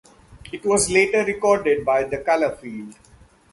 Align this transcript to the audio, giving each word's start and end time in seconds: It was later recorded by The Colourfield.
It 0.51 0.65
was 0.65 0.89
later 0.89 1.23
recorded 1.23 1.85
by 1.85 2.05
The 2.05 2.17
Colourfield. 2.17 2.95